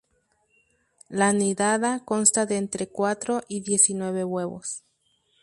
[1.09, 4.83] La nidada consta de entre cuatro y diecinueve huevos.